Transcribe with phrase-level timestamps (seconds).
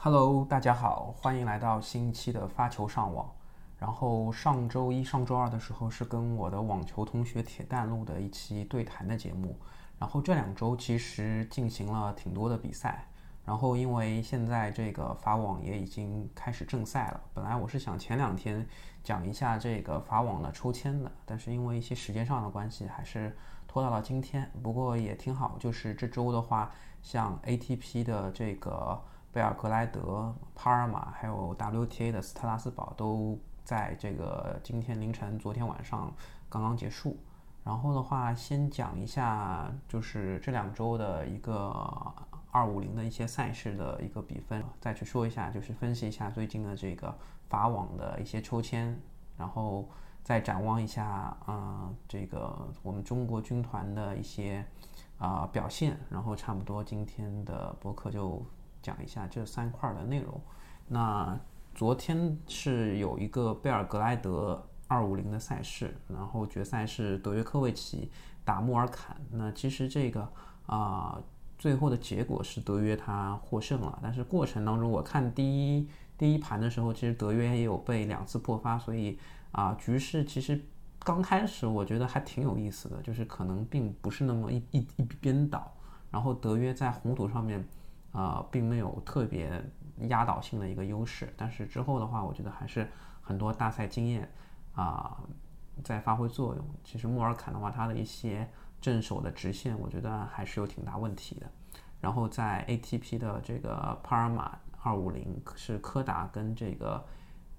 [0.00, 3.28] Hello，大家好，欢迎来到新一期的发球上网。
[3.80, 9.58] 然后上周一、上周二的时候是跟我的网球同学铁蛋录的一期对谈的节目。
[9.98, 13.08] 然后这两周其实进行了挺多的比赛。
[13.44, 18.64] 然后因为现在这个法网也已经开始正赛了，本来我是想前两天
[19.02, 23.36] 讲一下这个法网的抽签的，但是因为一些时间上的关系，还是
[23.66, 24.48] 拖到了今天。
[24.62, 26.70] 不过也挺好，就是这周的话，
[27.02, 29.02] 像 ATP 的这个
[29.38, 36.12] 贝尔格莱德、帕尔马，还有 WTA 的斯特拉斯堡，都在这个今天凌晨、昨天晚上
[36.48, 37.16] 刚刚结束。
[37.62, 41.72] 然后的话，先讲一下就是这两周的一个。
[42.50, 47.14] 二五零的一些赛事的一个比分，再去说一下，就是分析一下最近的这个
[47.48, 48.98] 法网的一些抽签，
[49.36, 49.88] 然后
[50.24, 51.06] 再展望一下，
[51.44, 54.64] 啊，这个我们中国军团的一些
[55.18, 58.42] 啊表现，然后差不多今天的博客就
[58.82, 60.40] 讲一下这三块的内容。
[60.88, 61.38] 那
[61.74, 68.10] 昨天是有一个贝尔格莱德二五零的赛事，然后决赛是德约科维奇
[68.44, 69.16] 打穆尔坎。
[69.30, 70.28] 那其实这个
[70.66, 71.20] 啊。
[71.58, 79.18] 最后的结果是德约他获胜了，但是过程当中我看第一第一盘的时候，其实德约也有被两次破发，所以
[79.50, 80.64] 啊局势其实
[81.00, 85.74] 刚开始我觉得还挺有意思的，就是可能并不是那么一一一边倒，
[86.12, 87.66] 然后德约在红土上面
[88.12, 89.62] 啊并没有特别
[90.08, 92.88] 压倒性的一个优势，但是之后的话，我觉得还是
[93.20, 94.30] 很多大赛经验
[94.74, 95.22] 啊
[95.82, 96.64] 在发挥作用。
[96.84, 98.48] 其实莫尔坎的话，他的一些。
[98.80, 101.50] 正手的直线，我觉得还是有挺大问题的。
[102.00, 107.04] 然后在 ATP 的这个帕尔马二五零是柯达跟这个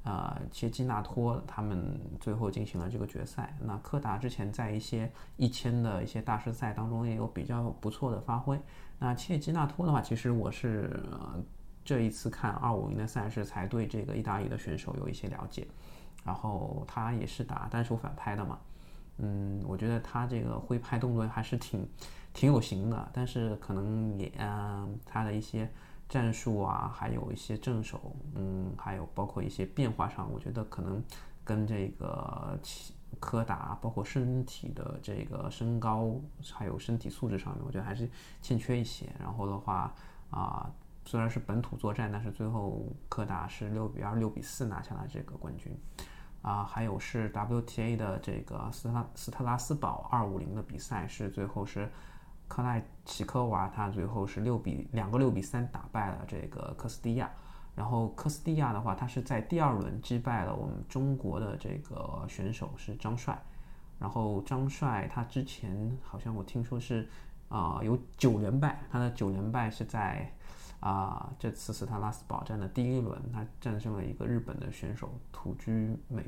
[0.04, 3.56] 呃切基纳托他们最后进行了这个决赛。
[3.62, 8.60] 那柯达之前在一些一千的一些大师赛当中也有比较不错的发挥。
[8.98, 11.02] 那切基纳托的话，其实我是
[11.84, 15.68] 这一次看二五零的赛事才对这个意大利的选手有一些了解。
[16.26, 18.60] 然后他也是打单手反拍的嘛。
[19.22, 21.88] 嗯，我觉得他这个挥拍动作还是挺
[22.34, 25.70] 挺有型的，但是可能也嗯，他的一些
[26.10, 31.02] 战术啊，还有一些正手，嗯，还有包括一些变化上，我觉得可能
[31.46, 32.60] 跟这个
[33.20, 36.16] 柯达，包括身体的这个身高，
[36.52, 38.10] 还有身体素质上面，我觉得还是
[38.42, 39.06] 欠缺一些。
[39.20, 39.94] 然后的话
[40.32, 40.70] 啊，
[41.06, 45.72] 虽然是本土作战，但是最后柯达是六比二、六比四拿下了这个冠军。
[46.42, 51.92] 啊，还有是 WTA 的这个斯拉斯特拉斯堡二五零的比赛，是最后是
[52.50, 57.32] 克赖奇科娃，他最后是六比两个六比三打败了这个科斯蒂亚。
[57.74, 63.42] 然后科斯蒂亚的话，他是在第二轮击败了我们中国的这个选手是张帅。
[63.98, 67.08] 然后张帅他之前好像我听说是
[67.48, 70.30] 啊有九连败，他的九连败是在。
[70.82, 76.24] 啊，这次斯特拉斯堡站的第一轮，他战胜了一个日本的选手土居美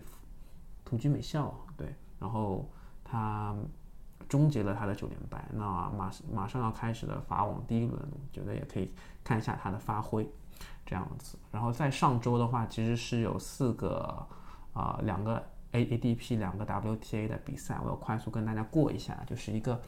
[0.84, 2.70] 土居美孝，对，然后
[3.02, 3.56] 他
[4.28, 5.46] 终结了他的九连败。
[5.54, 8.00] 那马马上要开始的法网第一轮，
[8.32, 8.94] 觉得也可以
[9.24, 10.30] 看一下他的发挥，
[10.86, 11.38] 这样子。
[11.52, 14.28] 然后在上周的话，其实是有四个
[14.74, 19.82] 啊，两个 A A D P，两个 W T A 的比赛，我要快速跟大家过一下，就是一个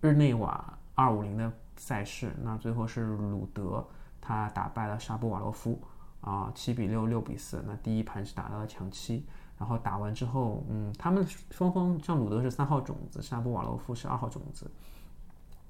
[0.00, 1.52] 日内瓦二五零的。
[1.76, 3.84] 赛事那最后是鲁德
[4.20, 5.82] 他打败了沙波瓦洛夫
[6.20, 7.64] 啊，七比六六比四。
[7.66, 9.26] 那第一盘是打到了强七，
[9.58, 14.70] 然后打完之后，嗯，他们双方像鲁德是三号种子，沙波瓦洛夫是二号种子。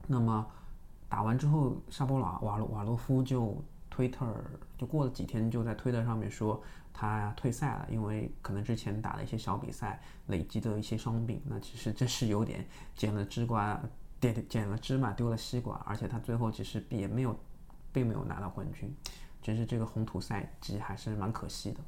[0.07, 0.47] 那么
[1.09, 3.57] 打完之后，沙波瓦瓦瓦洛夫就
[3.91, 4.27] 推特
[4.77, 6.63] 就过了几天就在推特上面说
[6.93, 11.41] 他退赛了，因为可能之前打了一些小比赛累积的一些伤病。
[11.45, 13.81] 那其实这是有点捡了芝瓜。
[14.21, 17.39] 捡捡了芝麻丢了西瓜，而且他最后其实也没有，
[17.93, 18.91] 并没有拿到冠军，
[19.43, 21.81] 其实这个红土赛季还是蛮可惜的。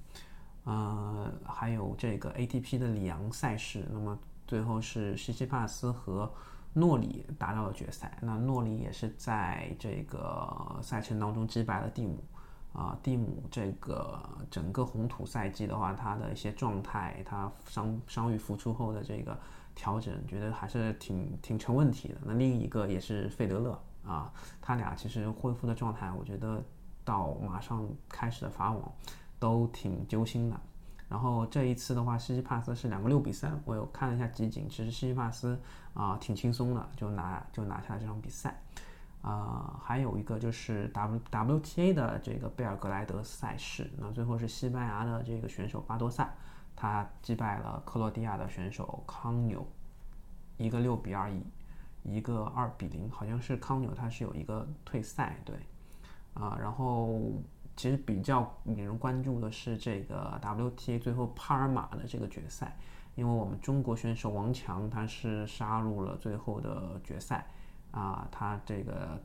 [0.66, 6.30] 呃，还有这个 ATP 的里昂赛事，那么最后是西西帕斯和
[6.74, 8.18] 诺里达到了决赛。
[8.20, 12.22] 那诺里也是在这个赛程当中击败了蒂姆。
[12.72, 19.34] 啊，蒂姆这个整个红土赛季的话，他的一些状态，他伤伤愈复出后的这个。
[19.78, 22.14] 调整觉得还是挺挺成问题的。
[22.24, 24.32] 那另一个也是费德勒啊，
[24.62, 26.64] 他俩其实恢复的状态，我觉得
[27.04, 28.90] 到马上开始的法网
[29.38, 30.60] 都挺揪心的。
[31.08, 35.58] 然后这一次的话，西西帕斯是两个六比三，我有看了一下集锦，其实西西帕斯
[35.94, 38.60] 啊挺轻松的，就拿就拿下了这场比赛。
[39.22, 46.32] 啊，还有一个就是 W W T A 的这个贝尔格莱德赛事，那最后是西班牙的这个选手巴多萨。
[46.76, 49.66] 他击败了克罗地亚的选手康纽，
[50.58, 51.42] 一个六比二一，
[52.04, 55.56] 一个二比零，好像是康纽他是有一个退赛对，
[56.34, 57.18] 啊，然后
[57.76, 62.74] 其实比较引人关注的是这个 WTA 最后帕尔马的这个决赛，
[63.14, 67.46] 因为我们中国选手王强他是杀入了最后的决赛，
[67.90, 69.22] 啊，他这个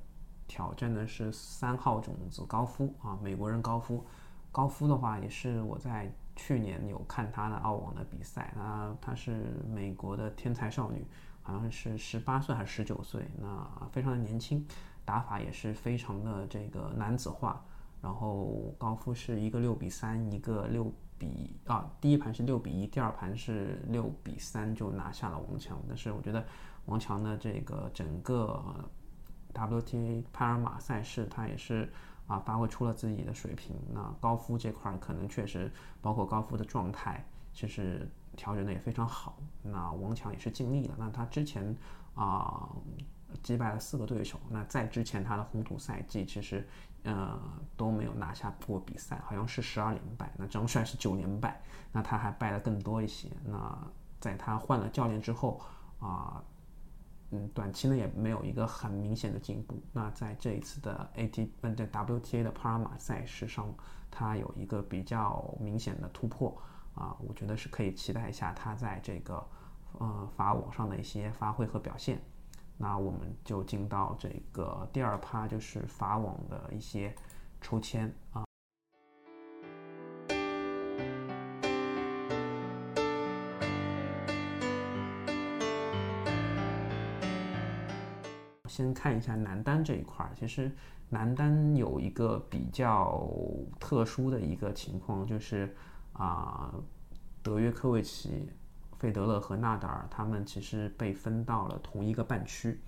[0.47, 4.05] 挑战的是三号种子高夫啊，美国人高夫。
[4.51, 11.07] 高夫的话也是我在去年有看他的澳网的比赛，啊他是美国的天才少女，
[11.41, 14.67] 好像是十八岁还是十九岁，那非常的年轻，
[15.05, 17.63] 打法也是非常的这个男子化。
[18.01, 25.79] 然后高夫是一个六比三，一个六比啊，第一盘是六比一，第二盘是六比三就拿下了王强。
[25.87, 26.43] 但是我觉得
[26.85, 28.59] 王强的这个整个
[29.53, 31.93] WTA 帕尔马赛事，他也是
[32.25, 33.75] 啊发挥出了自己的水平。
[33.93, 35.71] 那高夫这块可能确实
[36.01, 39.37] 包括高夫的状态，其实调整的也非常好。
[39.61, 40.95] 那王强也是尽力了。
[40.97, 41.77] 那他之前
[42.15, 42.67] 啊
[43.43, 46.67] 击败了四个对手，那在之前他的红土赛季其实。
[47.03, 47.39] 呃，
[47.75, 50.31] 都没有拿下过比赛，好像是十二连败。
[50.37, 51.61] 那张帅是九连败，
[51.91, 53.29] 那他还败的更多一些。
[53.43, 53.77] 那
[54.19, 55.59] 在他换了教练之后
[55.99, 56.43] 啊，
[57.31, 59.81] 嗯，短期呢也没有一个很明显的进步。
[59.91, 63.73] 那在这一次的 AT，嗯，在 WTA 的帕尔马赛事上，
[64.11, 66.55] 他有一个比较明显的突破
[66.93, 69.43] 啊，我觉得是可以期待一下他在这个
[69.93, 72.21] 呃法网上的一些发挥和表现。
[72.77, 77.13] 那我们就进到这个第二趴，就是法网的一些
[77.61, 78.43] 抽签啊。
[88.67, 90.71] 先看一下男单这一块儿，其实
[91.09, 93.29] 男单有一个比较
[93.79, 95.75] 特殊的一个情况，就是
[96.13, 96.73] 啊，
[97.43, 98.49] 德约科维奇。
[99.01, 102.79] 费德勒和纳达尔他们其实被分到了同一个半区，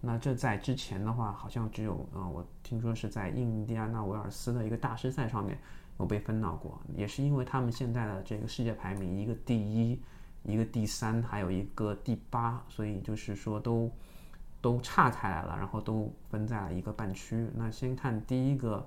[0.00, 5.56] 那这在之前的话，好像只有呃，我听说是在印第安纳维尔斯的一个大师赛上面
[6.00, 10.02] 有被分到过，也是因为他们现在的这个世界排名，一个第一，
[10.42, 13.88] 一个第三，还有一个第八，所以就是说都
[14.60, 17.48] 都岔开来了，然后都分在了一个半区。
[17.54, 18.84] 那先看第一个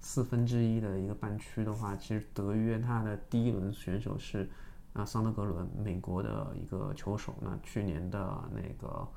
[0.00, 4.48] 四分之一的一个半区的话，其实德约他的第一轮选手是。
[4.92, 8.18] 那桑德格伦，美国的一个球手，那去年的
[8.50, 9.08] 那个，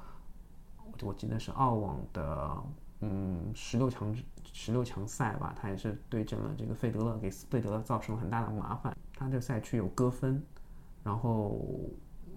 [1.02, 2.64] 我记得是澳网的，
[3.02, 4.16] 嗯，十六强
[4.54, 8.96] 十六强赛吧，他也是对阵了这个费德勒，给费德勒造成了很大的麻烦。
[9.18, 10.42] 他这个赛区有割分，
[11.04, 11.60] 然后，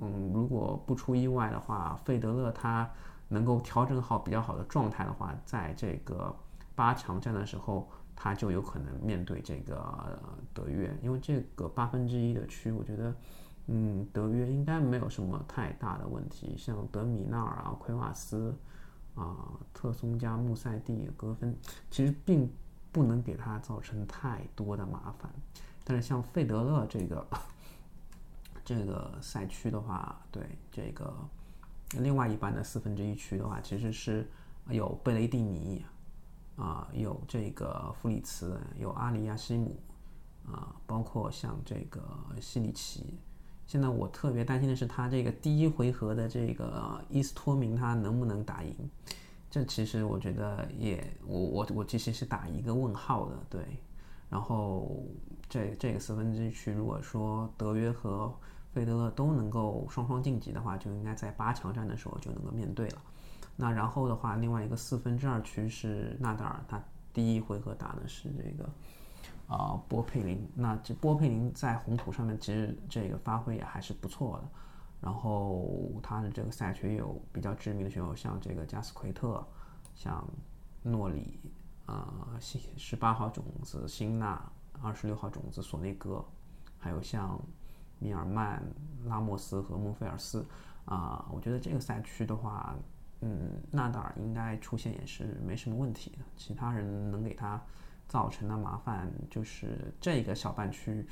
[0.01, 2.91] 嗯，如果不出意外的话，费德勒他
[3.29, 6.35] 能够调整好比较好的状态的话，在这个
[6.79, 7.91] 八强战的时候。
[8.21, 10.21] 他就有可能面对这个
[10.53, 13.15] 德约，因为这个八分之一的区，我觉得，
[13.69, 16.57] 嗯，德约应该没有什么太大的问题。
[16.59, 18.53] 像德米纳尔啊、奎瓦斯
[19.15, 21.57] 啊、特松加、穆塞蒂、格芬，
[21.93, 22.51] 其实并
[22.91, 25.31] 不能给他造成太多的麻烦。
[25.85, 27.25] 但是像费德勒这个
[28.67, 30.43] 这个赛区的话，对
[30.73, 31.15] 这个
[32.01, 34.29] 另外一半的四分之一区的话，其实是
[34.71, 35.87] 有贝雷蒂尼。
[36.59, 39.77] 啊，有这个弗里茨，有阿里亚西姆，
[40.45, 42.03] 啊，包括像这个
[42.41, 43.17] 西里奇。
[43.67, 48.75] 现在我特别担心的是，他这个第一回合的这个伊斯托明，他能不能打赢？
[49.51, 53.37] 这其实我觉得也，我我我其实是打一个问号的。
[53.49, 53.63] 对，
[54.29, 55.05] 然后
[55.49, 58.35] 这这个四分之一区，如果说德约和
[58.73, 63.03] 费德勒都能够双双晋级的话，就应该在八强战的时候就能够面对了。
[63.61, 66.81] 那然后的话，另外一个四分之二区是纳达尔，他
[67.13, 68.71] 第一回合打的是这个
[69.49, 70.49] 啊波佩林。
[70.55, 74.49] 那这波佩林在红土上面其实这个发挥也还是不错的。
[75.01, 79.45] 然后他的这个赛区有比较知名的选手，像这个加斯奎特，
[79.93, 80.25] 像
[80.85, 81.41] 诺里，
[81.87, 84.41] 呃，十十八号种子辛纳，
[84.81, 86.25] 二十六号种子索内戈，
[86.79, 87.37] 还有像
[87.99, 88.63] 米尔曼、
[89.07, 90.47] 拉莫斯和孟菲尔斯。
[90.85, 92.77] 啊，我觉得这个赛区的话。
[93.21, 96.19] 嗯，纳达尔应该出现也是没什么问题的。
[96.37, 97.61] 其他人能给他
[98.07, 101.05] 造成的麻烦就是这个小半区，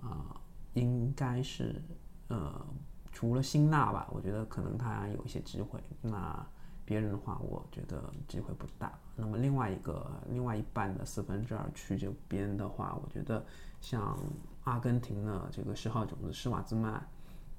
[0.00, 0.40] 啊，
[0.72, 1.82] 应该是
[2.28, 2.66] 呃，
[3.12, 5.78] 除了辛纳吧，我觉得可能他有一些机会。
[6.00, 6.46] 那
[6.84, 8.98] 别人的话，我觉得机会不大。
[9.14, 13.44] 那么另外一个另外一半的四分之二区这边的话，我觉得
[13.82, 14.18] 像
[14.64, 17.06] 阿根廷的这个十号种子施瓦兹曼，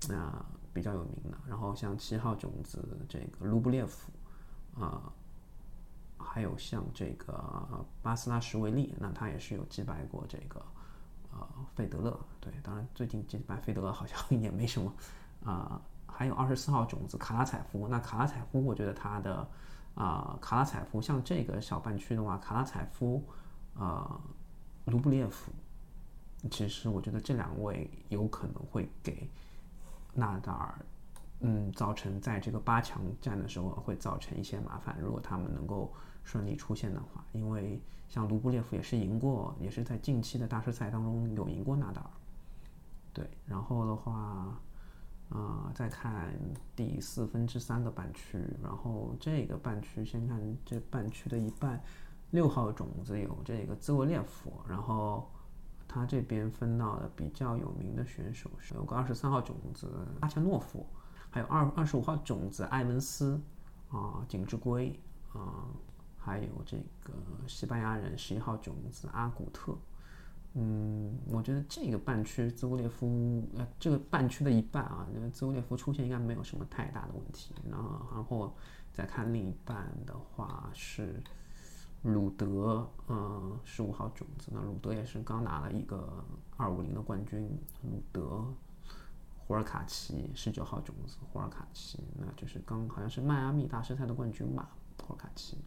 [0.09, 0.43] 那。
[0.73, 4.11] 比较有名的，然后像七号种子这个卢布列夫，
[4.79, 5.11] 啊，
[6.17, 10.63] 还有像这个巴斯拉什维利，那他也是有击败过这个
[11.31, 14.93] 呃费德勒，对，当然最近击败费德勒好像 也没什么
[15.43, 15.81] 啊。
[16.13, 19.47] 还有二十四号种子卡拉采夫，那卡拉采夫我觉得他的
[19.95, 23.23] 啊卡拉采夫像这个小半区的话，卡拉采夫
[23.75, 24.21] 呃
[24.85, 25.51] 卢布列夫，
[26.51, 29.27] 其实我觉得这两位有可能会给
[30.13, 30.85] 纳达尔，
[31.39, 34.97] 嗯，造成在这个八强战的时候会造成一些麻烦。
[35.01, 42.09] 如果他们能够顺利出现的话，因为像卢布列夫也是赢过，也是在近期的大师赛当中有赢过纳达尔。
[43.13, 44.59] 对，然后的话，
[45.29, 46.33] 啊，再看
[46.75, 51.81] 第四分之三个半区，然后这个半区先看这半区的一半。
[52.31, 55.29] 六号种子有这个兹维列夫，然后
[55.93, 59.89] 他这边分到的比较有名的选手是有个二十三号种子
[60.21, 60.85] 阿恰诺夫，
[61.29, 63.37] 还有二二十五号种子埃文斯，
[63.89, 64.97] 啊景之圭，
[65.33, 65.67] 啊
[66.17, 67.13] 还有这个
[67.45, 69.77] 西班牙人十一号种子阿古特。
[70.53, 77.53] 嗯，我觉得这个半区兹沃列夫，呃，这个半区的一半啊，那个兹沃列夫出现应该没有什么太大的问题。
[77.69, 78.55] 然后，然后
[78.93, 81.21] 再看另一半的话是。
[82.03, 86.25] 鲁德，嗯，十五号种子，那鲁德也是刚拿了一个
[86.57, 87.47] 二五零的冠军。
[87.83, 88.43] 鲁德，
[89.37, 94.75] 胡尔卡奇，十九号种子，胡尔卡奇，那就是刚好像是迈阿密大师赛的冠军吧。
[95.05, 95.59] 胡尔卡奇，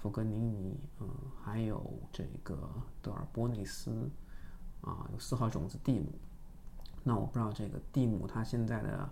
[0.00, 1.08] 福格尼尼，嗯，
[1.42, 2.70] 还有这个
[3.02, 4.08] 德尔波内斯，
[4.82, 6.06] 啊，有四号种子蒂姆。
[7.02, 9.10] 那我不知道这个蒂姆他现在的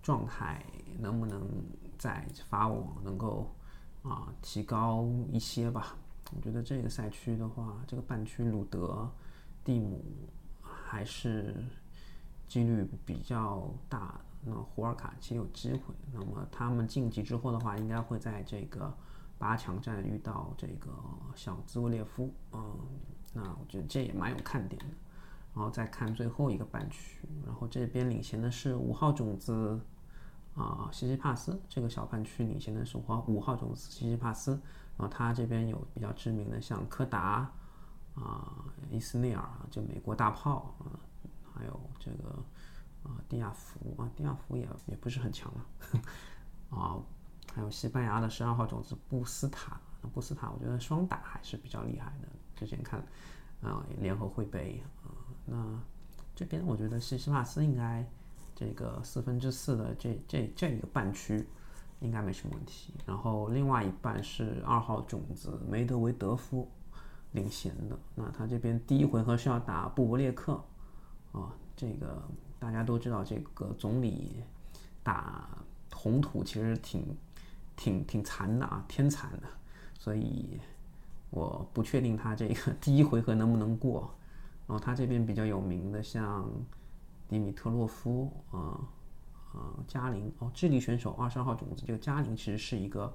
[0.00, 0.64] 状态
[1.00, 1.44] 能不能
[1.98, 3.52] 在法网能够。
[4.08, 5.96] 啊，提高一些吧。
[6.34, 9.10] 我觉得这个赛区的话，这个半区鲁德、
[9.62, 10.02] 蒂姆
[10.62, 11.54] 还是
[12.46, 14.20] 几率比较大。
[14.44, 15.94] 那胡尔卡其实有机会。
[16.12, 18.92] 那么他们晋级之后的话，应该会在这个
[19.36, 20.90] 八强战遇到这个
[21.34, 22.32] 小兹维列夫。
[22.52, 22.78] 嗯，
[23.34, 24.86] 那我觉得这也蛮有看点的。
[25.54, 29.80] 然后再看最后一个半区，然后这边领先的是五号种子。
[30.58, 34.60] 啊，西西帕斯这个小半区领先的是五号五号种子西西帕斯，
[34.96, 37.48] 然后他这边有比较知名的像柯达
[38.16, 40.98] 啊、伊斯内尔啊就美国大炮啊，
[41.54, 42.30] 还有这个
[43.04, 45.64] 啊蒂亚福啊，蒂亚福也也不是很强了
[46.76, 46.98] 啊，
[47.54, 49.80] 还有西班牙的十二号种子布斯塔，
[50.12, 53.00] 布斯塔我觉得双打还是比较厉害的，之前看
[53.62, 55.14] 啊联合会杯啊，
[55.46, 55.80] 那
[56.34, 58.04] 这边我觉得西西帕斯应该。
[58.58, 61.46] 这个四分之四的这这这一个半区
[62.00, 66.68] 应该没什么问题，然后另外一半是二号种子梅德韦德夫
[67.30, 67.96] 领衔的。
[68.16, 70.60] 那他这边第一回合是要打布博列克
[71.30, 72.20] 啊，这个
[72.58, 74.42] 大家都知道，这个总理
[75.04, 75.48] 打
[75.94, 77.16] 红土其实挺
[77.76, 79.48] 挺挺残的啊，天残的，
[79.96, 80.60] 所以
[81.30, 84.12] 我不确定他这个 第一回合能不能过。
[84.66, 86.44] 然后他这边比较有名的像。
[87.28, 88.80] 迪米特洛夫，啊，
[89.52, 93.12] 啊，加林哦，智利选手二十二号种子，这个加林其实是一个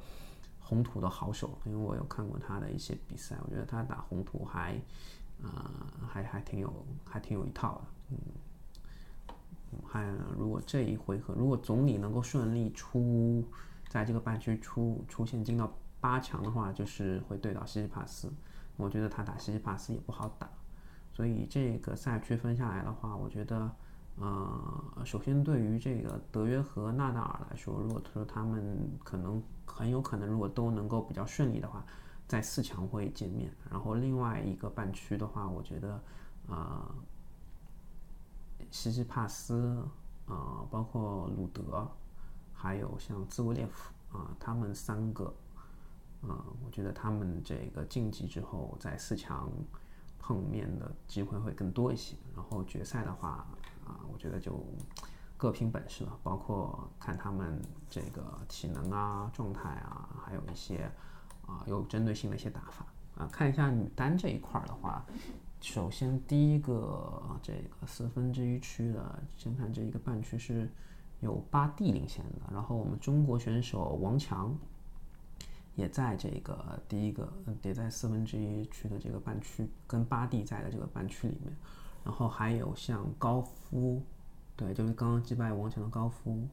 [0.59, 4.79] 红土的好手，因为我有看过他的一些比赛，我觉得他打红土还，
[5.41, 6.71] 啊，还还挺有，
[7.03, 10.05] 还挺有一套的，嗯，还
[10.37, 13.43] 如果这一回合，如果总理能够顺利出，
[13.89, 18.31] 在这个半区出出现进到八强的话，就是会对到西西帕斯，
[18.77, 20.47] 我觉得他打西西帕斯也不好打，
[21.11, 23.71] 所以这个赛区分下来的话，我觉得。
[24.15, 31.83] 呃，首先对于这个德约和纳达尔来说，如果说他们可能很有可能，如果都能够比较顺利的话，
[32.27, 33.51] 在四强会见面。
[33.71, 35.99] 然后另外一个半区的话，我觉得
[36.47, 36.93] 啊，
[38.69, 39.83] 西西帕斯
[40.27, 41.89] 啊，包括鲁德，
[42.53, 45.25] 还有像兹维列夫啊，他们三个
[46.21, 49.49] 啊，我觉得他们这个晋级之后在四强
[50.19, 52.15] 碰面的机会会更多一些。
[52.35, 53.47] 然后决赛的话。
[53.85, 54.63] 啊，我觉得就
[55.37, 60.89] 各凭本事了，包括看他们这个体能啊、状态啊，还有一些
[61.45, 62.85] 啊有针对性的一些打法
[63.15, 63.27] 啊。
[63.31, 65.05] 看一下女单这一块的话，
[65.59, 70.69] 首先第一个这个四分之一区的，先看这一个半区是
[71.19, 74.55] 有巴蒂领先的，然后我们中国选手王强
[75.75, 77.31] 也在这个第一个，
[77.63, 81.53] 也在四分之一区的这个半区，跟巴蒂在的这个半区里面。
[82.03, 84.01] 然后还有像高夫，
[84.55, 86.47] 对，就是刚刚击败王强的高夫。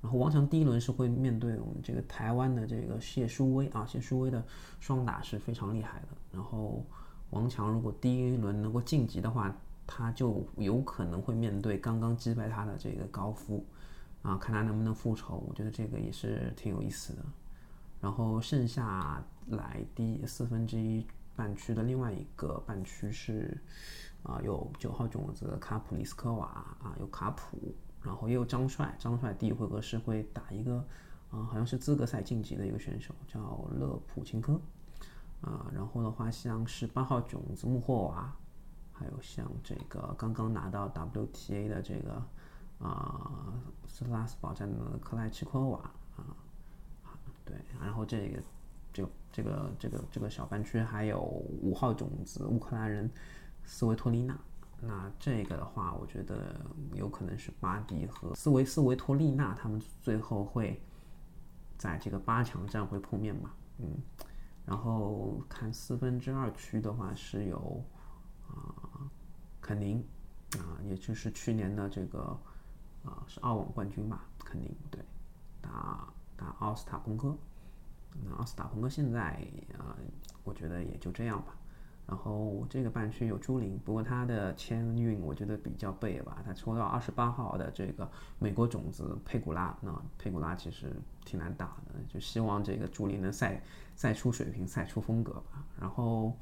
[0.00, 4.44] 然后王强第一轮是会面对我们这个台湾的这个谢淑薇啊，谢淑薇的
[4.80, 6.08] 双打是非常厉害的。
[6.32, 6.84] 然后
[7.30, 9.54] 王强如果第一轮能够晋级的话，
[9.86, 13.64] 他就有可能会面对刚刚击败他的这个高夫，
[14.22, 15.44] 啊，看他能不能复仇。
[15.48, 17.22] 我觉得这个也是挺有意思的。
[18.00, 21.06] 然后剩下来第四分之一
[21.36, 23.56] 半区的另外一个半区是。
[24.22, 28.94] 啊，有九号种子卡普里斯科瓦啊，有卡普，然后也有张帅。
[28.98, 30.76] 张帅第一回合是会打一个，
[31.30, 33.40] 啊，好像是资格赛晋级的一个选手，叫
[33.72, 34.60] 勒普琴科。
[35.40, 38.32] 啊，然后的话，像十八号种子穆霍娃，
[38.92, 42.22] 还有像这个刚刚拿到 WTA 的这个
[42.78, 43.52] 啊
[43.88, 45.78] 斯特拉斯堡站的克莱奇科娃
[46.16, 46.38] 啊，
[47.44, 48.42] 对，然后这个
[48.92, 53.10] 这这个这个这个小半区还有五号种子乌克兰人
[53.64, 54.38] 斯维托利娜。
[54.84, 56.60] 那这个的话，我觉得
[56.92, 60.82] 有可能是巴迪和斯维斯维托利娜他们最后会
[61.78, 63.96] 在这个八强战会碰面吧，嗯，
[64.66, 67.84] 然后看四分之二区的话是有
[68.48, 69.08] 啊
[69.60, 70.04] 肯宁
[70.58, 72.36] 啊，也就是去年的这个
[73.04, 75.00] 啊是澳网冠军吧，肯宁对，
[75.60, 77.38] 打打奥斯塔彭科，
[78.24, 79.46] 那奥斯塔彭科现在
[79.78, 79.94] 啊，
[80.42, 81.56] 我觉得也就这样吧。
[82.04, 86.42] 然后这个半区有朱琳，不过他的签运我觉得比较背吧。
[86.44, 90.92] 他抽到二十八号的这个美国种子佩古拉，那佩古拉其实
[91.24, 93.62] 挺难打的，就希望这个朱琳能赛
[93.94, 95.64] 赛出水平，赛出风格吧。
[95.80, 96.36] 然后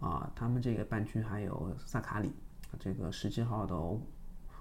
[0.00, 2.32] 啊，他们这个半区还有萨卡里，
[2.78, 3.74] 这个十七号的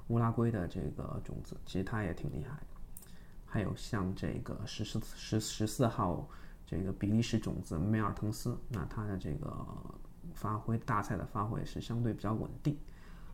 [0.07, 2.57] 乌拉圭的这个种子，其实他也挺厉害。
[3.45, 6.25] 还有像这个十四十十四号
[6.65, 9.67] 这个比利时种子梅尔滕斯，那他的这个。
[10.33, 12.77] 发挥大赛的发挥是相对比较稳定，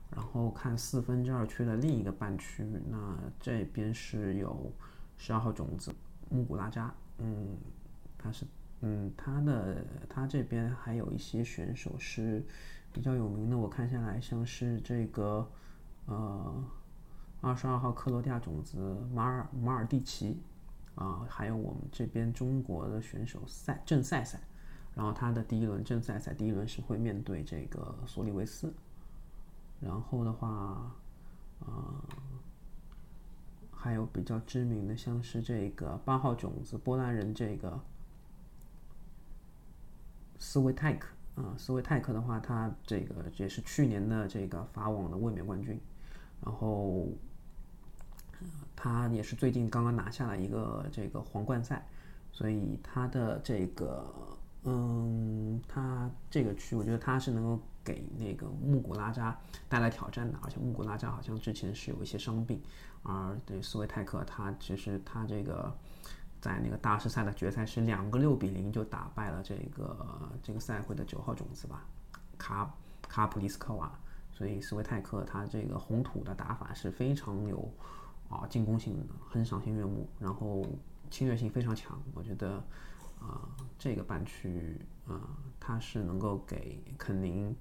[0.10, 4.72] 然后看四分之二区的另一个半区，那这边是有
[5.18, 5.94] 十二号种子
[6.30, 7.58] 穆古拉扎，嗯，
[8.18, 8.46] 他是，
[8.82, 12.44] 嗯，他的他这边还有一些选手是
[12.92, 15.48] 比较有名的，我看下来像是这个
[16.06, 16.64] 呃
[17.42, 18.78] 二十二号克罗地亚种子
[19.14, 20.42] 马尔马尔蒂奇，
[20.96, 24.40] 啊，还有我们这边中国的选手赛郑赛赛。
[25.00, 28.74] 然后他的第一轮正赛赛第一轮是会面对这个索里维斯，
[29.80, 30.94] 然后的话，
[31.62, 32.04] 啊，
[33.72, 37.80] 还有比较知名的像是这个八号种子波兰人这个
[40.38, 45.80] 斯维泰克啊，斯维泰克的话，他这个也是去年的这个法网的卫冕冠军，
[46.44, 47.08] 然后
[48.76, 51.88] 他也是最近刚刚拿下了一个这个皇冠赛，
[52.34, 54.14] 所以他的这个。
[54.72, 59.36] 嗯，他这个区，我觉得他是能够给那个穆古拉扎
[59.68, 62.62] 带来挑战的，而且穆古拉扎好像之前是有一些伤病，
[63.02, 65.76] 而对斯维泰克，他其实他这个
[66.40, 71.84] 在那个大师赛的决赛是两个六比零就打败了这个这个赛会的九号种子吧，
[72.38, 72.72] 卡
[73.08, 73.92] 卡普里斯科娃，
[74.32, 77.68] 所以斯维泰克他这个红土的打法是非常有
[78.30, 80.64] 啊进攻性的，很赏心悦目，然后
[81.10, 82.64] 侵略性非常强，我觉得。
[83.20, 87.56] 啊，这个半区啊，它是能够给肯宁、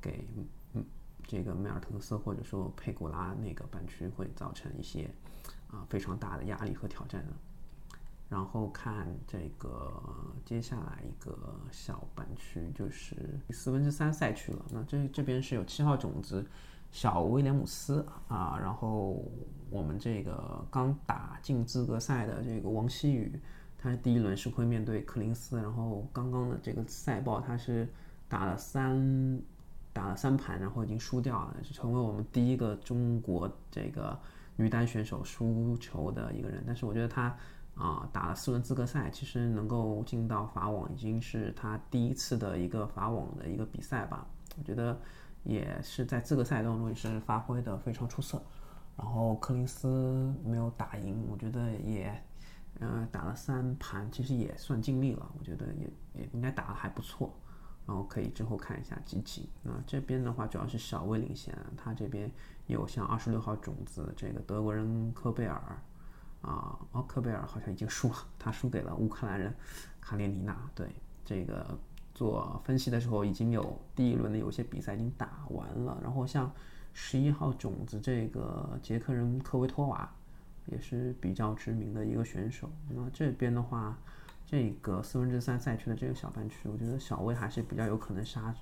[0.00, 0.26] 给
[0.72, 0.84] 嗯
[1.26, 5.10] 这个梅尔滕斯或者说佩古拉那个半区会造成一些
[5.68, 7.32] 啊非常大的压力和挑战的。
[8.28, 10.02] 然后看这个
[10.44, 11.36] 接下来一个
[11.70, 14.64] 小半区就是四分之三赛区了。
[14.72, 16.44] 那这这边是有七号种子
[16.90, 19.24] 小威廉姆斯啊，然后
[19.70, 23.40] 我们这个刚打进资格赛的这个王希雨。
[23.86, 27.88] 他第一轮是会面对柯林斯，然后刚刚的这个赛报他是
[28.28, 29.40] 打了三
[29.92, 34.18] 打了三盘，然后已经输掉了，成为我们第一个中国这个
[34.56, 36.64] 女单选手输球的一个人。
[36.66, 37.32] 但是我觉得他
[37.76, 44.26] 啊打了四轮资格赛，其实能够进到法网，已经是他第一次的一个法网的一个比赛吧。
[44.58, 45.00] 我觉得
[45.44, 48.42] 也是在资格赛当中也是发挥的非常出色。
[48.96, 52.20] 然后柯林斯没有打赢，我觉得也。
[52.78, 57.32] 呃，打了三盘，其实也算尽力了，我觉得也也应该打得还不错，
[57.86, 59.48] 然后可以之后看一下集锦。
[59.62, 62.30] 那这边的话主要是小威领先，他这边
[62.66, 65.58] 有像二十六号种子这个德国人科贝尔，
[66.42, 69.54] 啊，哦，科贝尔好像已经输了，他输给了乌克兰人
[69.98, 70.54] 卡列尼娜。
[70.74, 70.86] 对，
[71.24, 71.66] 这个
[72.14, 76.52] 做分析的时候已经有第一轮的有些比赛已经打完了，然后像
[76.92, 80.12] 十一号种子这个捷克人科维托娃。
[80.66, 82.70] 也是比较知名的一个选手。
[82.88, 83.98] 那这边的话，
[84.44, 88.54] 这个四分之三赛区的这个小半区，我觉得小威还是比较有可能杀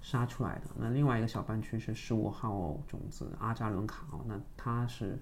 [0.00, 0.70] 杀出来的。
[0.76, 5.18] 那另外一个小半区是十五号种子阿扎伦卡哦，那她是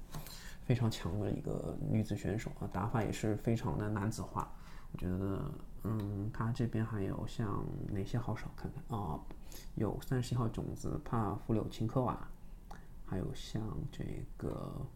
[0.64, 4.51] 非常强的一个女子选手啊，打法也是非常的男子化。
[4.92, 5.51] 我觉得，
[5.85, 8.47] 嗯，她这边还有像哪些好手？
[8.57, 9.18] 看看啊，
[9.75, 12.18] 有三十一号种子帕夫柳琴科娃，
[13.07, 14.05] 还有像这
[14.37, 14.87] 个。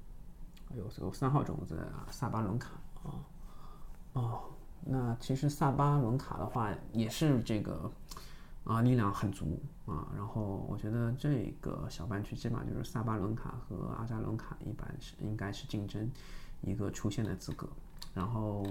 [0.74, 1.78] 有有三号种子
[2.10, 2.70] 萨巴伦卡
[3.02, 3.22] 啊，
[4.14, 4.42] 哦，
[4.84, 7.90] 那其实萨巴伦卡的话也是这个
[8.64, 16.10] 啊力量很足啊，然后我觉得这个小半区基本上就是萨巴伦卡和阿扎伦卡一般是应该是竞争
[16.62, 17.68] 一个出线的资格，
[18.12, 18.66] 然后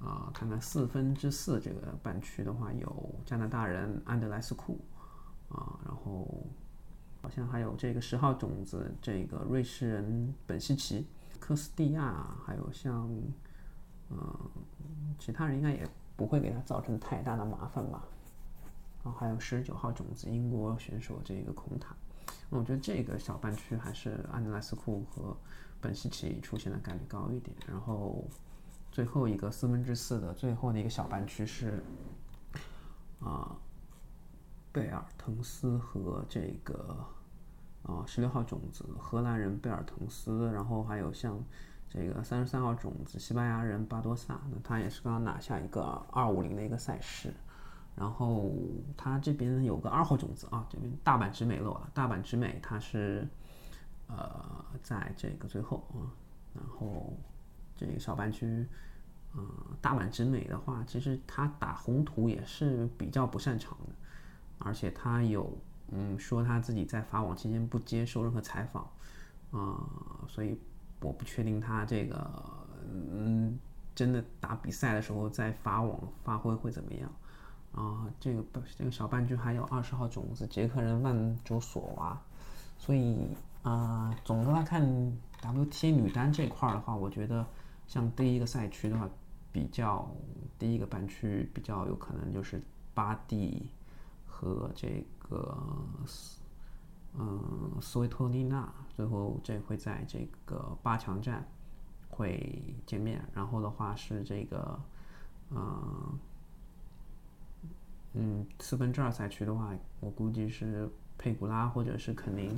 [0.00, 4.80] 啊看看四分之四这个半区的话有加拿大人安德莱斯库
[5.48, 6.44] 啊，然后
[7.24, 11.06] 好像还有这个十号种子，这个瑞士人本西奇、
[11.40, 13.10] 科斯蒂亚，还有像，
[14.10, 14.50] 嗯，
[15.18, 18.04] 其他人应该也不会给他造成太大的麻烦吧。
[19.02, 21.96] 然后还有十九号种子英国选手这个孔塔，
[22.50, 25.34] 我觉得这个小半区还是安德莱斯库和
[25.80, 27.56] 本西奇出现的概率高一点。
[27.66, 28.22] 然后
[28.92, 31.82] 最后一个四分之四的最后的一个小半区是，
[33.20, 33.56] 啊。
[34.74, 36.98] 贝尔滕斯和这个
[37.84, 41.40] 啊十六号种子荷兰人贝尔滕斯，然后还有像
[41.88, 47.32] 这个三十三号种子西班牙人巴多萨，那他也是刚刚拿下一个二五零的一个赛事，
[47.94, 48.52] 然后
[48.96, 53.28] 他这边有个二号种子啊，这边大阪直美漏了，大阪直美他是
[54.08, 54.44] 呃
[54.82, 56.10] 在这个最后啊，
[56.52, 57.16] 然后
[57.76, 58.66] 这个小半区，
[59.36, 59.40] 呃
[59.80, 63.94] 大阪直美的话，其实他打红土也是比较不擅长的。
[64.64, 65.56] 而且他有
[65.92, 68.82] 嗯说他自己在法网期间不接受任何采访，
[69.52, 69.78] 啊，
[70.26, 70.58] 所以
[71.00, 72.42] 我不确定他这个
[72.90, 73.58] 嗯
[73.94, 77.12] 真的打比赛的时候在法网发挥会怎么样
[77.74, 78.06] 啊？
[78.18, 78.44] 这个
[78.76, 82.20] 这个小半区还有二十号种子捷克人万卓索娃，
[82.78, 83.28] 所以
[83.62, 84.82] 啊，总的来看
[85.42, 87.46] WTA 女单这块儿的话，我觉得
[87.86, 89.08] 像第一个赛区的话，
[89.52, 90.10] 比较
[90.58, 92.62] 第一个半区比较有可能就是
[92.94, 93.68] 巴蒂。
[94.44, 95.56] 和这个
[96.06, 96.38] 斯，
[97.18, 101.48] 嗯，斯维托丽娜，最后这会在这个八强战
[102.10, 103.26] 会见面。
[103.32, 104.78] 然后的话是这个，
[105.50, 106.18] 嗯，
[108.12, 112.54] 嗯，四分之二赛区的话，我估计是佩古拉或者是肯宁，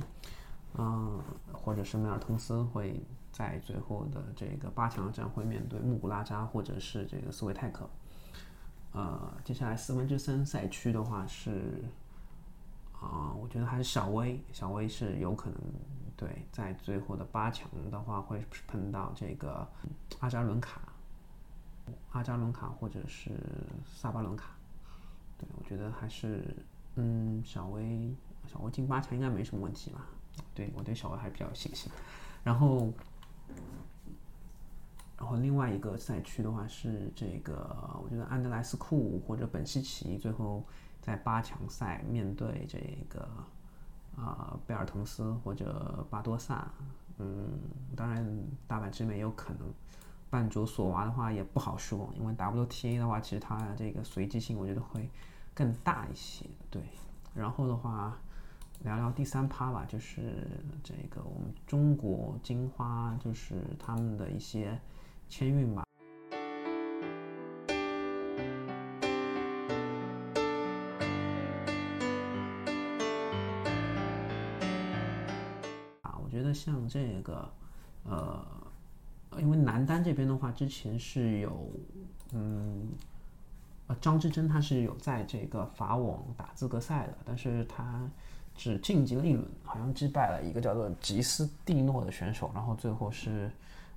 [0.77, 1.17] 嗯，
[1.53, 7.89] 或者是梅尔滕斯会在最后的这个八强战会面对穆古拉扎或者是这个斯维泰克。
[8.97, 11.83] 呃，接下来四分之三赛区的话是，
[12.99, 15.59] 啊，我觉得还是小威，小威是有可能
[16.15, 19.67] 对，在最后的八强的话会碰到这个
[20.19, 20.81] 阿扎伦卡，
[22.09, 23.33] 阿扎伦卡或者是
[23.85, 24.49] 萨巴伦卡，
[25.37, 26.43] 对我觉得还是
[26.95, 28.11] 嗯，小威
[28.51, 30.07] 小威进八强应该没什么问题吧？
[30.55, 31.91] 对我对小威还是比较有信心，
[32.43, 32.91] 然后。
[35.17, 40.63] 然后另外一个赛区的话是这个，我觉得安德莱斯库或者本西奇最后
[41.01, 42.77] 在八强赛面对这
[43.09, 43.27] 个
[44.15, 46.71] 啊贝尔滕斯或者巴多萨，
[47.17, 47.49] 嗯，
[47.95, 48.23] 当然
[48.67, 49.61] 大阪直美有可能，
[50.29, 55.09] 半卓索娃的话也不好说，因为 WTA 的话其实它这个随机性我觉得会
[55.55, 56.83] 更大一些，对。
[57.33, 58.15] 然后的话
[58.81, 60.47] 聊聊第三趴吧，就是
[60.83, 64.79] 这个我们中国金花，就是他们的一些。
[65.29, 65.83] 签运吧。
[76.01, 77.49] 啊，我觉得像这个，
[78.03, 78.45] 呃，
[79.37, 81.69] 因为男单这边的话，之前是有，
[82.33, 82.87] 嗯，
[83.87, 88.09] 呃，张之臻他是有在这个法网打资格赛的，但是他
[88.55, 93.51] 只晋级了一轮，好像击败了一个叫做吉斯蒂诺的选手，然后最后是。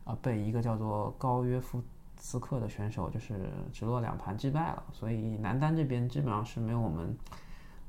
[0.04, 1.82] 啊，被一个叫做高约夫
[2.16, 7.16] 斯克的选手就是直落两盘击败了，所以男单这边基本上是没有我们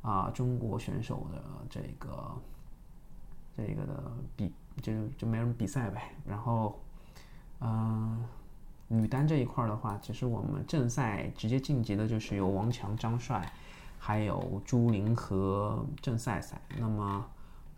[0.02, 2.32] 啊中国选手的这个
[3.58, 6.14] 这个的比，就就没人比赛呗。
[6.26, 6.80] 然后，
[7.60, 8.24] 嗯，
[8.88, 13.52] 女单这一块的话，其实我们正赛直接晋级的就是有王强、张帅，
[13.98, 16.62] 还有朱琳和郑赛赛。
[16.78, 17.26] 那么。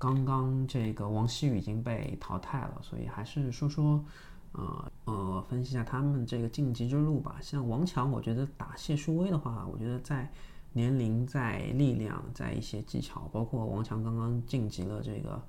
[0.04, 4.04] 刚刚这个王曦雨已经被淘汰了，所以还是说说，
[4.52, 7.38] 呃呃，分析一下他们这个晋级之路吧。
[7.42, 10.30] 像王强，我觉得打谢淑薇的话，我觉得在
[10.74, 15.42] 年龄、在力量、在一些技巧，包括王强刚刚晋级了这个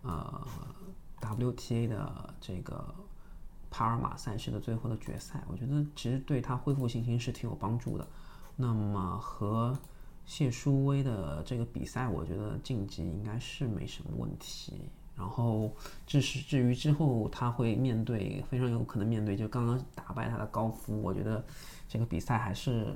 [0.00, 0.46] 呃
[1.20, 2.82] WTA 的这个
[3.68, 8.08] 帕尔马赛事的最后的决赛，我觉得其实对他恢复信心是挺有帮助的。
[8.56, 9.78] 那么和
[10.28, 14.82] 谢淑薇的这个比赛，我觉得晋级应该是没什么问题。
[15.16, 15.72] 然后，
[16.06, 21.42] 至是至于之后他会面对，非常有可能面对就刚刚打败他的高夫，我觉得
[21.88, 22.94] 这个比赛还是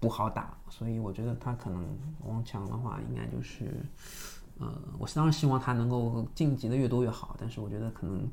[0.00, 0.52] 不好打。
[0.68, 1.86] 所以我觉得他可能
[2.24, 3.70] 王强的话，应该就是，
[4.58, 7.36] 呃，我当然希望他能够晋级的越多越好。
[7.38, 8.28] 但是我觉得可能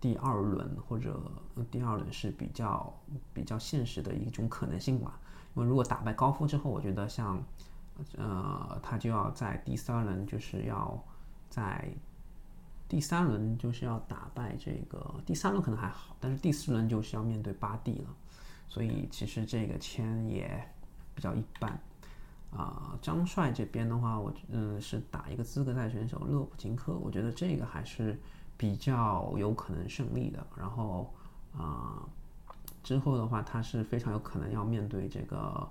[0.00, 1.22] 第二轮或者
[1.70, 2.92] 第二轮是比较
[3.32, 5.20] 比较现实的一种可能性吧。
[5.54, 7.40] 因为如果打败高夫之后，我觉得像。
[8.16, 11.02] 呃，他就要在第三轮，就是要
[11.48, 11.88] 在
[12.88, 18.14] 第三轮就是要打败这个第三轮可能还好，但是第四轮就是要面对巴蒂了，
[18.68, 20.62] 所以其实这个签也
[21.14, 21.80] 比较一般
[22.52, 28.18] 啊，张帅这边的话，我嗯是打一个资格赛选手勒普金科，我觉得这个还是
[28.56, 30.46] 比较有可能胜利的。
[30.56, 31.12] 然后
[31.56, 32.06] 啊，
[32.82, 35.68] 之后的话，他是非常有可能要面对这个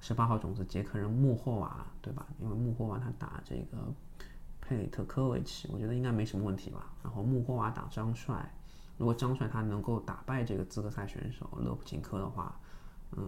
[0.00, 2.26] 十八号种子捷克人穆霍瓦，对吧？
[2.40, 3.78] 因为穆霍瓦他打这个
[4.60, 6.92] 佩特科维奇，我觉得应该没什么问题吧。
[7.02, 8.52] 然后穆霍瓦打张帅，
[8.96, 12.58] 如果张帅他能够打败这个资格赛选手勒普金科的话，
[13.16, 13.26] 嗯。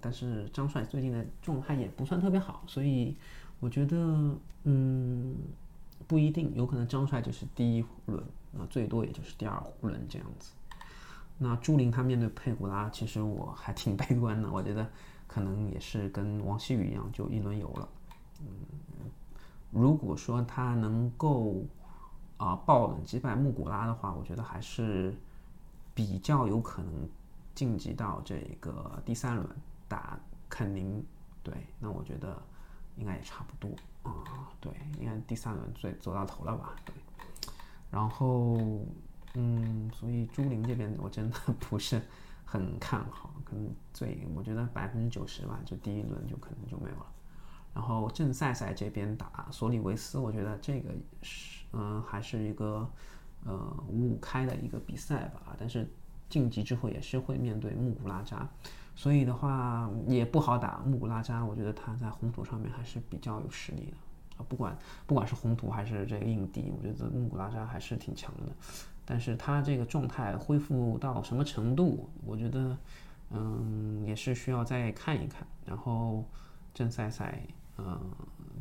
[0.00, 3.16] 但是张帅最近的状态也不算特别好，所以
[3.58, 3.96] 我觉得，
[4.64, 5.34] 嗯，
[6.06, 10.52] 不一定，有可能张帅就是第一轮，那最多也就是第二轮这样子。
[11.38, 14.86] 那朱琳他面对佩古拉，其实我还挺悲观的，我觉得
[15.26, 17.88] 可能也是跟王曦雨一样，就一轮游了。
[18.40, 18.46] 嗯，
[19.70, 21.62] 如果说他能够
[22.36, 25.14] 啊爆冷击败穆古拉的话，我觉得还是
[25.94, 26.92] 比较有可能
[27.54, 29.48] 晋级到这个第三轮。
[29.86, 31.04] 打肯宁，
[31.42, 32.42] 对，那我觉得
[32.96, 36.94] 应该也差不多啊，对，应该第三轮最走到头了吧，对。
[37.90, 38.56] 然后，
[39.34, 42.00] 嗯，所以朱琳这边我真的不是
[42.44, 47.06] 很看好，可能最我觉得百分之九十吧，就第一轮就可能就没有了。
[47.74, 50.90] 然后正赛赛这边打索里维斯，我觉得这个
[51.22, 52.88] 是嗯还是一个
[53.44, 55.90] 呃五五开的一个比赛吧，但是
[56.28, 58.48] 晋级之后也是会面对穆古拉扎。
[58.94, 63.96] 所以的话也不好打穆古拉扎，我觉得他在红土上面还是比较有实力的
[64.36, 64.46] 啊。
[64.48, 68.52] 不管不管是红土还是这个硬地，我觉得穆古拉扎还是挺强的。
[69.04, 72.76] 但是他这个状态恢复到什么程度，我觉得
[73.30, 75.46] 嗯也是需要再看一看。
[75.64, 76.24] 然后
[76.72, 77.40] 正赛赛，
[77.78, 78.00] 嗯，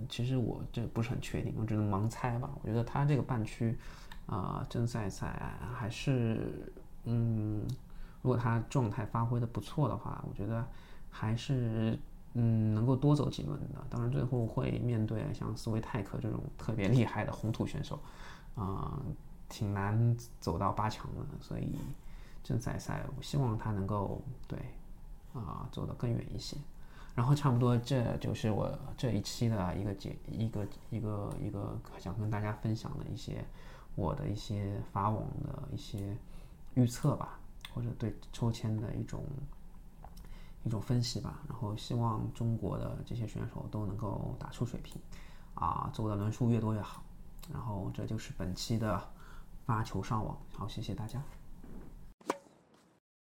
[0.10, 2.50] 其实我这不是很确定，我只能盲猜吧。
[2.62, 3.78] 我觉得他这个半区
[4.26, 6.72] 啊正赛赛还是
[7.06, 7.66] 嗯。
[8.22, 10.66] 如果他状态发挥的不错的话，我觉得
[11.10, 12.00] 还是
[12.36, 13.86] 嗯能够多走几轮的。
[13.90, 18.00] 当然最后会面对像斯维泰克这种特别厉害的红土选手，
[18.56, 18.98] 啊，
[19.54, 21.22] 挺难走到八强的。
[21.40, 21.78] 所以
[22.44, 24.58] 正赛赛，我希望他能够对
[25.34, 26.58] 啊走得更远一些。
[27.14, 33.46] 然后差不多这就是我这一期的一个节一个一个一个想跟大家分享的一些
[33.94, 36.18] 我的一些法网的一些
[36.74, 37.40] 预测吧。
[37.74, 39.24] 或者对抽签的一种
[40.64, 45.02] 一种分析吧，然后希望中国的这些选手都能够打出水平，
[45.56, 47.02] 啊，走的轮数越多越好。
[47.52, 49.02] 然后这就是本期的
[49.66, 51.22] 发球上网，好，谢谢大家。